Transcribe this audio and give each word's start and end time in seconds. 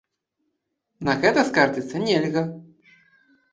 На 1.09 1.13
гэта 1.27 1.45
скардзіцца 1.51 2.03
нельга. 2.07 2.45